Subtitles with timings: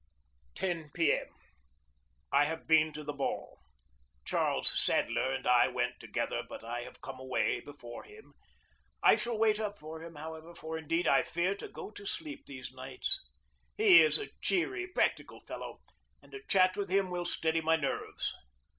[0.55, 1.13] 10 P.
[1.13, 1.27] M.
[2.31, 3.59] I have been to the ball.
[4.25, 8.33] Charles Sadler and I went together, but I have come away before him.
[9.03, 12.47] I shall wait up for him, however, for, indeed, I fear to go to sleep
[12.47, 13.21] these nights.
[13.77, 15.81] He is a cheery, practical fellow,
[16.19, 18.33] and a chat with him will steady my nerves.